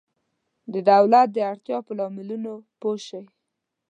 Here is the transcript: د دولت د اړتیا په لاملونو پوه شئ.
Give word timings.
د 0.73 0.75
دولت 0.91 1.27
د 1.33 1.37
اړتیا 1.51 1.77
په 1.87 1.91
لاملونو 1.99 2.53
پوه 2.79 2.97
شئ. 3.07 3.23